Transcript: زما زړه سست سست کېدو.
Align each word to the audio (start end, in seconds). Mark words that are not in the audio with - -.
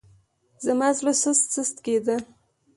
زما 0.65 0.89
زړه 0.99 1.13
سست 1.21 1.45
سست 1.53 1.77
کېدو. 1.85 2.15